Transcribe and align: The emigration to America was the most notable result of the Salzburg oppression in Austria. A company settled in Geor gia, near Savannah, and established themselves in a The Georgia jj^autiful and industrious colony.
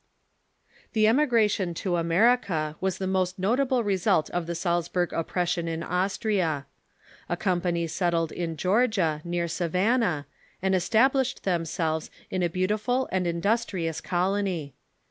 The 0.93 1.05
emigration 1.07 1.75
to 1.75 1.95
America 1.97 2.75
was 2.81 2.97
the 2.97 3.05
most 3.05 3.37
notable 3.37 3.83
result 3.83 4.31
of 4.31 4.47
the 4.47 4.55
Salzburg 4.55 5.13
oppression 5.13 5.67
in 5.67 5.83
Austria. 5.83 6.65
A 7.29 7.37
company 7.37 7.85
settled 7.85 8.31
in 8.31 8.57
Geor 8.57 8.89
gia, 8.89 9.21
near 9.23 9.47
Savannah, 9.47 10.25
and 10.59 10.73
established 10.73 11.43
themselves 11.43 12.09
in 12.31 12.41
a 12.41 12.47
The 12.49 12.65
Georgia 12.65 12.81
jj^autiful 12.83 13.09
and 13.11 13.27
industrious 13.27 14.01
colony. 14.01 14.73